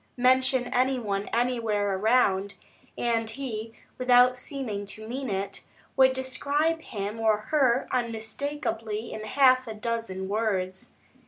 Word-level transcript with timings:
Mention 0.17 0.65
any 0.73 0.97
one 0.97 1.27
anywhere 1.27 1.95
around, 1.95 2.55
and 2.97 3.29
he, 3.29 3.73
without 3.99 4.35
seeming 4.35 4.87
to 4.87 5.07
mean 5.07 5.29
it, 5.29 5.61
would 5.95 6.13
describe 6.13 6.81
him 6.81 7.19
or 7.19 7.37
her 7.37 7.87
unmistakably 7.91 9.13
in 9.13 9.23
half 9.25 9.67
a 9.67 9.75
dozen 9.75 10.27
words. 10.27 10.93